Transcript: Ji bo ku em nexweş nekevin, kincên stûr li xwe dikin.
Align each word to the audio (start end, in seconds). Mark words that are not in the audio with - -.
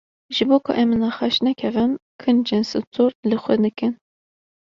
Ji 0.35 0.43
bo 0.49 0.57
ku 0.65 0.71
em 0.81 0.91
nexweş 1.01 1.35
nekevin, 1.45 1.91
kincên 2.21 2.63
stûr 2.71 3.11
li 3.29 3.37
xwe 3.43 3.55
dikin. 3.63 3.93